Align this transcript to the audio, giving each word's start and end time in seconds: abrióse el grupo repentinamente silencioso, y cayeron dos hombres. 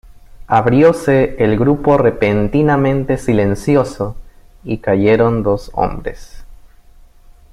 abrióse 0.47 1.35
el 1.43 1.59
grupo 1.59 1.95
repentinamente 1.95 3.19
silencioso, 3.19 4.15
y 4.63 4.79
cayeron 4.79 5.43
dos 5.43 5.69
hombres. 5.75 6.43